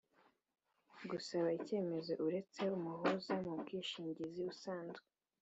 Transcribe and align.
Gusaba 1.09 1.47
icyemezo 1.59 2.11
Uretse 2.27 2.61
umuhuza 2.77 3.33
mu 3.43 3.51
bwishingizi 3.61 4.41
usanzwe, 4.51 5.01